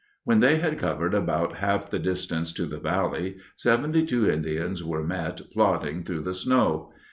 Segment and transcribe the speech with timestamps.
[0.23, 5.05] When they had covered about half the distance to the valley, seventy two Indians were
[5.05, 6.91] met plodding through the snow.